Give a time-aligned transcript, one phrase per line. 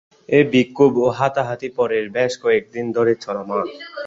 [0.29, 3.85] এই বিক্ষোভ ও হাতাহাতি পরের বেশ কয়েকদিন ধরে চলমান থাকে।